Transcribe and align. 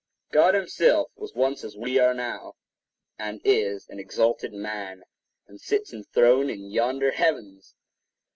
God 0.31 0.55
himself 0.55 1.11
was 1.15 1.35
once 1.35 1.63
as 1.63 1.77
we 1.77 1.99
are 1.99 2.15
now, 2.15 2.53
and 3.19 3.39
is 3.43 3.87
an 3.87 3.99
exalted 3.99 4.51
man, 4.51 5.03
and 5.45 5.61
sits 5.61 5.93
enthroned 5.93 6.49
in 6.49 6.71
yonder 6.71 7.11
heavens! 7.11 7.75